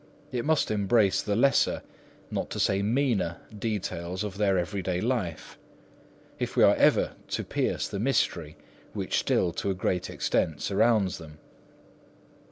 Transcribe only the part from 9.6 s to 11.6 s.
a great extent surrounds them.